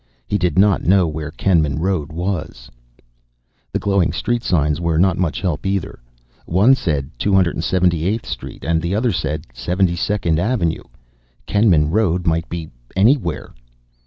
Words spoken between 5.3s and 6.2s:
help either.